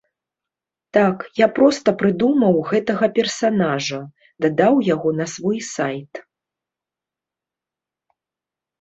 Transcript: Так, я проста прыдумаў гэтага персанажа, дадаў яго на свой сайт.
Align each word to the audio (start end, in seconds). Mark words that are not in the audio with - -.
Так, 0.95 1.25
я 1.39 1.47
проста 1.59 1.93
прыдумаў 1.99 2.57
гэтага 2.71 3.05
персанажа, 3.19 4.01
дадаў 4.49 4.83
яго 4.93 5.09
на 5.21 5.25
свой 5.37 5.65
сайт. 5.71 6.27